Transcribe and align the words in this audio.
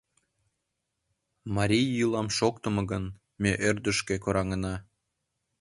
Марий 1.55 1.87
йӱлам 1.97 2.27
шуктымо 2.37 2.81
гын, 2.91 3.03
ме 3.41 3.51
ӧрдыжкӧ 3.67 4.15
кораҥына. 4.23 4.75